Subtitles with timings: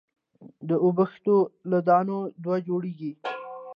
[0.69, 1.35] د اوبښتو
[1.69, 3.11] له دانو دوا جوړېږي.